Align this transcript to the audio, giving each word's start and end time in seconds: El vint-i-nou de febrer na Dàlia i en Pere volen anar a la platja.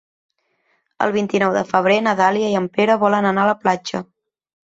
El 1.05 1.11
vint-i-nou 1.17 1.51
de 1.57 1.61
febrer 1.73 1.99
na 2.07 2.15
Dàlia 2.21 2.49
i 2.53 2.57
en 2.61 2.67
Pere 2.77 2.97
volen 3.05 3.27
anar 3.33 3.43
a 3.47 3.51
la 3.53 3.57
platja. 3.67 4.01